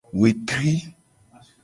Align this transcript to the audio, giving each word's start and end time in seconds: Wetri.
Wetri. 0.19 0.73